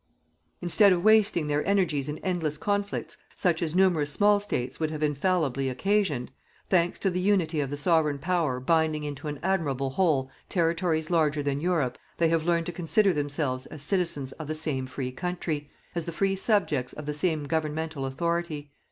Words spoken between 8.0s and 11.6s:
Power binding into an admirable whole territories larger